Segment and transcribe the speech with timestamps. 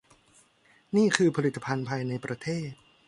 [0.95, 2.71] นี่คือผลิตภัณฑ์ภายในประเทศ